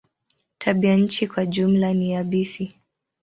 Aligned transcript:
Tabianchi 0.57 1.27
kwa 1.27 1.45
jumla 1.45 1.93
ni 1.93 2.11
yabisi. 2.11 2.75